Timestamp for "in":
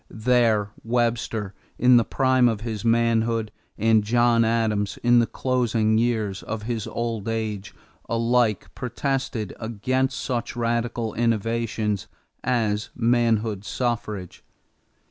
1.77-1.97, 5.03-5.19